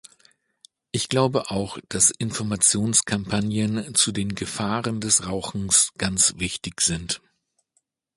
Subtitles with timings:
[0.91, 7.21] Ich glaube auch, dass Informationskampagnen zu den Gefahren des Rauchens ganz wichtig sind.